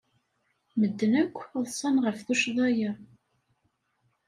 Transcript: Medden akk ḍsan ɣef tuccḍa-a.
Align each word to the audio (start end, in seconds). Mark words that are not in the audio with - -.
Medden 0.79 1.13
akk 1.23 1.37
ḍsan 1.65 1.95
ɣef 2.05 2.17
tuccḍa-a. 2.27 2.89